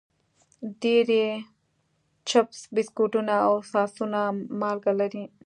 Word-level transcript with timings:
ډېری 0.81 1.23
چپس، 2.29 2.59
بسکټونه 2.73 3.33
او 3.47 3.55
ساسونه 3.71 4.19
مالګه 4.59 4.93
لري. 4.99 5.23